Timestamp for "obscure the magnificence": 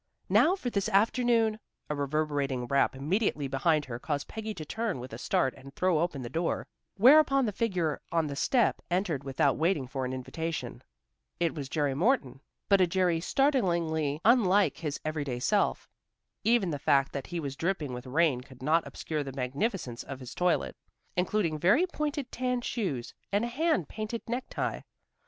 18.87-20.01